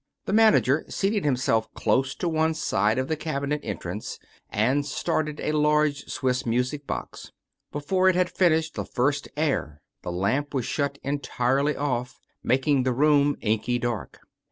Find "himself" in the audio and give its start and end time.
1.25-1.71